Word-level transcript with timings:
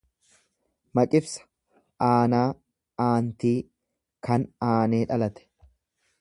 Maqibsa 0.99 1.43
aanaa, 2.07 2.47
aantii. 3.09 3.55
kan 4.29 4.49
aanee 4.71 5.05
dhalate. 5.13 5.47